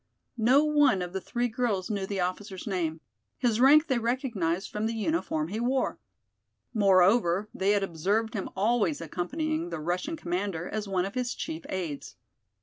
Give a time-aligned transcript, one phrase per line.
[0.39, 3.01] No one of the three girls knew the officer's name;
[3.37, 5.99] his rank they recognized from the uniform he wore.
[6.73, 11.67] Moreover, they had observed him always accompanying the Russian commander as one of his chief
[11.69, 12.15] aides.